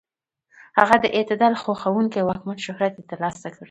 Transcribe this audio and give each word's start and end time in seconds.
هغه 0.79 0.95
د 1.03 1.05
اعتدال 1.17 1.53
خوښونکي 1.61 2.19
واکمن 2.23 2.57
شهرت 2.65 2.93
یې 2.99 3.03
تر 3.11 3.17
لاسه 3.23 3.47
کړ. 3.53 3.59